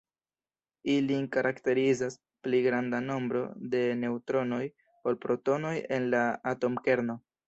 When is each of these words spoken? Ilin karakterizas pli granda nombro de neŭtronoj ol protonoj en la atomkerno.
Ilin 0.91 1.25
karakterizas 1.33 2.15
pli 2.47 2.61
granda 2.67 3.01
nombro 3.09 3.41
de 3.73 3.81
neŭtronoj 4.05 4.63
ol 5.13 5.19
protonoj 5.27 5.75
en 5.99 6.09
la 6.15 6.23
atomkerno. 6.53 7.19